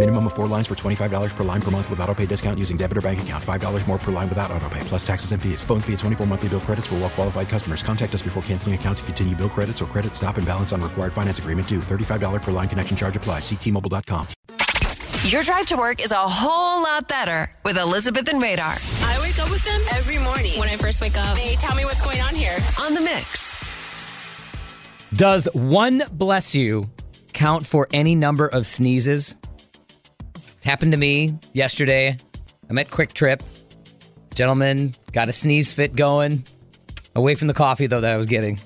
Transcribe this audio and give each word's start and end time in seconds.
Minimum 0.00 0.28
of 0.28 0.32
four 0.32 0.46
lines 0.46 0.66
for 0.66 0.74
$25 0.74 1.36
per 1.36 1.44
line 1.44 1.60
per 1.60 1.70
month 1.70 1.90
with 1.90 2.00
auto 2.00 2.14
pay 2.14 2.24
discount 2.24 2.58
using 2.58 2.78
debit 2.78 2.96
or 2.96 3.02
bank 3.02 3.20
account. 3.20 3.44
$5 3.44 3.86
more 3.86 3.98
per 3.98 4.10
line 4.10 4.30
without 4.30 4.50
auto 4.50 4.66
pay, 4.70 4.80
plus 4.84 5.06
taxes 5.06 5.32
and 5.32 5.42
fees. 5.42 5.62
Phone 5.62 5.82
fee 5.82 5.92
at 5.92 5.98
24 5.98 6.26
monthly 6.26 6.48
bill 6.48 6.60
credits 6.60 6.86
for 6.86 6.94
well 6.94 7.10
qualified 7.10 7.50
customers. 7.50 7.82
Contact 7.82 8.14
us 8.14 8.22
before 8.22 8.42
canceling 8.44 8.74
account 8.74 8.96
to 8.96 9.04
continue 9.04 9.36
bill 9.36 9.50
credits 9.50 9.82
or 9.82 9.84
credit 9.84 10.14
stop 10.16 10.38
and 10.38 10.46
balance 10.46 10.72
on 10.72 10.80
required 10.80 11.12
finance 11.12 11.38
agreement 11.38 11.68
due. 11.68 11.80
$35 11.80 12.40
per 12.40 12.50
line 12.50 12.66
connection 12.66 12.96
charge 12.96 13.14
applies. 13.14 13.42
Ctmobile.com. 13.42 14.26
Your 15.26 15.42
drive 15.42 15.66
to 15.66 15.76
work 15.76 16.02
is 16.02 16.12
a 16.12 16.16
whole 16.16 16.82
lot 16.82 17.06
better 17.06 17.52
with 17.66 17.76
Elizabeth 17.76 18.26
and 18.30 18.40
Radar 18.40 18.78
I 19.02 19.18
wake 19.20 19.38
up 19.38 19.50
with 19.50 19.64
them 19.64 19.82
every 19.92 20.16
morning. 20.16 20.58
When 20.58 20.70
I 20.70 20.76
first 20.76 21.02
wake 21.02 21.18
up, 21.18 21.36
they 21.36 21.56
tell 21.56 21.76
me 21.76 21.84
what's 21.84 22.00
going 22.00 22.22
on 22.22 22.34
here. 22.34 22.56
on 22.80 22.94
the 22.94 23.02
mix. 23.02 23.54
Does 25.12 25.46
one 25.52 26.04
bless 26.10 26.54
you 26.54 26.88
count 27.34 27.66
for 27.66 27.86
any 27.92 28.14
number 28.14 28.48
of 28.48 28.66
sneezes? 28.66 29.36
Happened 30.70 30.92
to 30.92 30.98
me 30.98 31.36
yesterday. 31.52 32.16
I'm 32.68 32.78
at 32.78 32.88
Kwik 32.92 33.12
Trip. 33.12 33.42
Gentleman 34.36 34.94
got 35.10 35.28
a 35.28 35.32
sneeze 35.32 35.74
fit 35.74 35.96
going. 35.96 36.44
Away 37.16 37.34
from 37.34 37.48
the 37.48 37.54
coffee 37.54 37.88
though 37.88 38.00
that 38.00 38.12
I 38.12 38.16
was 38.16 38.28
getting. 38.28 38.60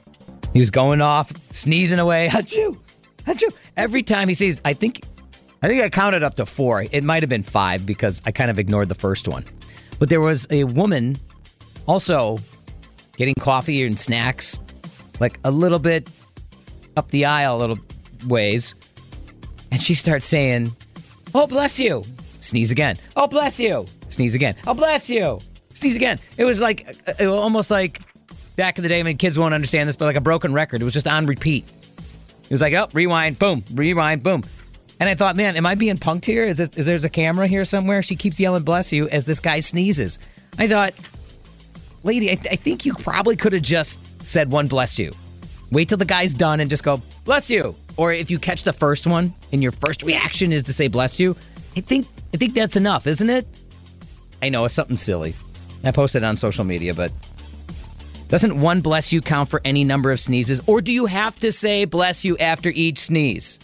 He 0.52 0.60
was 0.60 0.69
going 0.69 1.00
off, 1.00 1.32
sneezing 1.50 1.98
away. 1.98 2.28
Achoo! 2.32 2.78
Achoo! 3.25 3.50
Every 3.78 4.02
time 4.02 4.28
he 4.28 4.34
sees, 4.34 4.60
I 4.66 4.75
think 4.75 5.00
I 5.62 5.66
think 5.66 5.82
I 5.82 5.88
counted 5.88 6.22
up 6.22 6.34
to 6.34 6.44
four. 6.44 6.84
It 6.92 7.02
might 7.05 7.22
have 7.22 7.30
been 7.30 7.42
five 7.42 7.86
because 7.86 8.20
I 8.27 8.32
kind 8.32 8.50
of 8.50 8.58
ignored 8.58 8.91
the 8.91 8.94
first 8.94 9.27
one. 9.27 9.47
But 9.98 10.10
there 10.10 10.20
was 10.20 10.47
a 10.50 10.64
woman 10.64 11.16
also 11.86 12.38
getting 13.16 13.34
coffee 13.36 13.82
and 13.82 13.98
snacks, 13.98 14.60
like 15.20 15.41
a 15.42 15.50
little 15.50 15.78
bit 15.78 16.10
up 16.98 17.08
the 17.12 17.25
aisle, 17.25 17.56
a 17.56 17.60
little 17.60 17.78
ways. 18.27 18.75
And 19.72 19.80
she 19.80 19.94
starts 19.94 20.27
saying, 20.27 20.77
Oh, 21.34 21.46
bless 21.46 21.78
you. 21.78 22.04
Sneeze 22.40 22.70
again. 22.70 22.96
Oh, 23.16 23.27
bless 23.27 23.58
you. 23.58 23.86
Sneeze 24.08 24.34
again. 24.34 24.54
Oh, 24.66 24.74
bless 24.74 25.08
you. 25.08 25.41
Sneeze 25.72 25.96
again. 25.96 26.18
It 26.36 26.44
was 26.44 26.60
like, 26.60 26.96
uh, 27.08 27.14
it 27.18 27.26
was 27.26 27.34
almost 27.36 27.70
like 27.70 28.00
back 28.56 28.78
in 28.78 28.82
the 28.82 28.88
day, 28.88 29.00
I 29.00 29.02
mean, 29.02 29.16
kids 29.16 29.38
won't 29.38 29.54
understand 29.54 29.88
this, 29.88 29.96
but 29.96 30.04
like 30.04 30.16
a 30.16 30.20
broken 30.20 30.52
record. 30.52 30.80
It 30.80 30.84
was 30.84 30.94
just 30.94 31.08
on 31.08 31.26
repeat. 31.26 31.64
It 32.44 32.50
was 32.50 32.60
like, 32.60 32.74
oh, 32.74 32.88
rewind, 32.92 33.38
boom, 33.38 33.64
rewind, 33.72 34.22
boom. 34.22 34.44
And 35.00 35.08
I 35.08 35.14
thought, 35.14 35.34
man, 35.34 35.56
am 35.56 35.66
I 35.66 35.74
being 35.74 35.96
punked 35.96 36.24
here? 36.24 36.44
Is, 36.44 36.58
this, 36.58 36.68
is 36.76 36.86
there's 36.86 37.04
a 37.04 37.08
camera 37.08 37.48
here 37.48 37.64
somewhere? 37.64 38.02
She 38.02 38.14
keeps 38.14 38.38
yelling, 38.38 38.62
bless 38.62 38.92
you, 38.92 39.08
as 39.08 39.26
this 39.26 39.41
guy 39.41 39.60
sneezes. 39.60 40.19
I 40.58 40.69
thought, 40.69 40.94
lady, 42.04 42.30
I, 42.30 42.36
th- 42.36 42.52
I 42.52 42.56
think 42.56 42.86
you 42.86 42.94
probably 42.94 43.34
could 43.34 43.54
have 43.54 43.62
just 43.62 43.98
said 44.25 44.53
one 44.53 44.69
bless 44.69 44.98
you. 44.98 45.12
Wait 45.72 45.88
till 45.88 45.98
the 45.98 46.04
guy's 46.04 46.32
done 46.32 46.60
and 46.60 46.70
just 46.70 46.84
go, 46.84 47.03
bless 47.25 47.50
you. 47.50 47.75
Or 47.97 48.12
if 48.12 48.31
you 48.31 48.38
catch 48.38 48.65
the 48.65 48.72
first 48.72 49.06
one 49.06 49.32
and 49.53 49.62
your 49.62 49.72
first 49.72 50.03
reaction 50.03 50.53
is 50.53 50.65
to 50.65 50.72
say 50.72 50.88
bless 50.88 51.21
you, 51.21 51.37
I 51.77 51.81
think 51.81 52.06
I 52.32 52.37
think 52.37 52.55
that's 52.55 52.77
enough, 52.77 53.06
isn't 53.06 53.31
it? 53.31 53.47
I 54.43 54.49
know 54.49 54.65
it's 54.65 54.75
something 54.75 54.97
silly. 54.97 55.34
I 55.84 55.91
posted 55.91 56.25
on 56.25 56.37
social 56.37 56.65
media, 56.65 56.94
but 56.94 57.12
doesn't 58.28 58.59
one 58.59 58.81
bless 58.81 59.12
you 59.12 59.21
count 59.21 59.49
for 59.49 59.60
any 59.65 59.84
number 59.84 60.10
of 60.10 60.19
sneezes? 60.19 60.60
Or 60.66 60.81
do 60.81 60.91
you 60.93 61.06
have 61.06 61.38
to 61.41 61.53
say 61.53 61.84
bless 61.84 62.25
you 62.25 62.37
after 62.38 62.71
each 62.71 62.99
sneeze? 62.99 63.60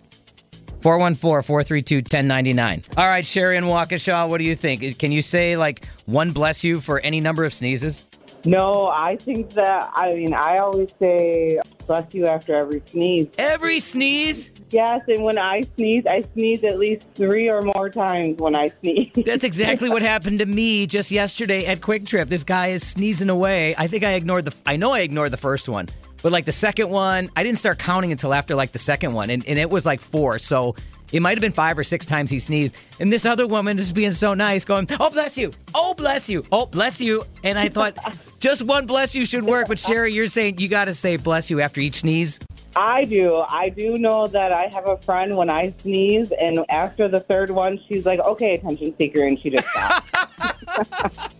414 0.82 1.42
432 1.46 1.96
1099. 1.96 2.84
All 2.96 3.06
right, 3.06 3.26
Sherry 3.26 3.56
and 3.56 3.66
Waukesha, 3.66 4.28
what 4.28 4.38
do 4.38 4.44
you 4.44 4.56
think? 4.56 4.98
Can 4.98 5.12
you 5.12 5.22
say 5.22 5.56
like 5.56 5.86
one 6.06 6.32
bless 6.32 6.64
you 6.64 6.80
for 6.80 7.00
any 7.00 7.20
number 7.20 7.44
of 7.44 7.52
sneezes? 7.52 8.06
No, 8.46 8.86
I 8.86 9.16
think 9.16 9.50
that, 9.50 9.90
I 9.94 10.14
mean, 10.14 10.32
I 10.32 10.56
always 10.56 10.88
say 10.98 11.60
bless 11.90 12.14
you 12.14 12.24
after 12.24 12.54
every 12.54 12.80
sneeze. 12.86 13.26
Every 13.36 13.80
sneeze? 13.80 14.52
Yes, 14.70 15.00
and 15.08 15.24
when 15.24 15.38
I 15.38 15.62
sneeze, 15.74 16.04
I 16.08 16.22
sneeze 16.34 16.62
at 16.62 16.78
least 16.78 17.04
three 17.16 17.48
or 17.48 17.62
more 17.62 17.90
times 17.90 18.38
when 18.38 18.54
I 18.54 18.68
sneeze. 18.80 19.10
That's 19.26 19.42
exactly 19.42 19.90
what 19.90 20.00
happened 20.00 20.38
to 20.38 20.46
me 20.46 20.86
just 20.86 21.10
yesterday 21.10 21.66
at 21.66 21.80
Kwik 21.80 22.06
Trip. 22.06 22.28
This 22.28 22.44
guy 22.44 22.68
is 22.68 22.86
sneezing 22.86 23.28
away. 23.28 23.74
I 23.76 23.88
think 23.88 24.04
I 24.04 24.12
ignored 24.12 24.44
the, 24.44 24.54
I 24.66 24.76
know 24.76 24.92
I 24.92 25.00
ignored 25.00 25.32
the 25.32 25.36
first 25.36 25.68
one, 25.68 25.88
but 26.22 26.30
like 26.30 26.44
the 26.44 26.52
second 26.52 26.90
one, 26.90 27.28
I 27.34 27.42
didn't 27.42 27.58
start 27.58 27.80
counting 27.80 28.12
until 28.12 28.34
after 28.34 28.54
like 28.54 28.70
the 28.70 28.78
second 28.78 29.12
one, 29.12 29.28
and, 29.28 29.44
and 29.48 29.58
it 29.58 29.68
was 29.68 29.84
like 29.84 30.00
four. 30.00 30.38
So 30.38 30.76
it 31.12 31.20
might 31.20 31.36
have 31.36 31.40
been 31.40 31.52
five 31.52 31.78
or 31.78 31.84
six 31.84 32.06
times 32.06 32.30
he 32.30 32.38
sneezed. 32.38 32.76
And 32.98 33.12
this 33.12 33.26
other 33.26 33.46
woman 33.46 33.78
is 33.78 33.92
being 33.92 34.12
so 34.12 34.34
nice, 34.34 34.64
going, 34.64 34.88
Oh, 34.98 35.10
bless 35.10 35.36
you. 35.36 35.52
Oh, 35.74 35.94
bless 35.94 36.28
you. 36.28 36.44
Oh, 36.52 36.66
bless 36.66 37.00
you. 37.00 37.24
And 37.44 37.58
I 37.58 37.68
thought, 37.68 37.96
just 38.40 38.62
one 38.62 38.86
bless 38.86 39.14
you 39.14 39.24
should 39.24 39.44
work. 39.44 39.68
But 39.68 39.78
Sherry, 39.78 40.12
you're 40.12 40.28
saying 40.28 40.58
you 40.58 40.68
got 40.68 40.86
to 40.86 40.94
say 40.94 41.16
bless 41.16 41.50
you 41.50 41.60
after 41.60 41.80
each 41.80 42.00
sneeze. 42.00 42.38
I 42.76 43.04
do. 43.04 43.34
I 43.48 43.68
do 43.68 43.98
know 43.98 44.28
that 44.28 44.52
I 44.52 44.70
have 44.72 44.88
a 44.88 44.96
friend 44.98 45.36
when 45.36 45.50
I 45.50 45.74
sneeze, 45.82 46.32
and 46.40 46.64
after 46.68 47.08
the 47.08 47.18
third 47.18 47.50
one, 47.50 47.80
she's 47.88 48.06
like, 48.06 48.20
okay, 48.20 48.52
attention 48.54 48.96
seeker, 48.96 49.24
and 49.24 49.38
she 49.40 49.50
just 49.50 49.66
stops. 49.68 51.34